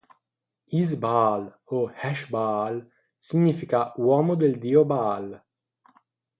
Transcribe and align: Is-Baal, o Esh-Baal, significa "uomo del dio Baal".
Is-Baal, 0.79 1.43
o 1.77 1.89
Esh-Baal, 1.91 2.81
significa 3.19 3.93
"uomo 3.99 4.33
del 4.33 4.57
dio 4.57 4.83
Baal". 4.83 5.27